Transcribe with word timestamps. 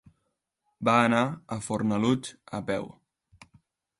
Va 0.89 0.93
anar 1.09 1.19
a 1.57 1.59
Fornalutx 1.67 2.33
a 2.61 2.61
peu. 2.71 2.87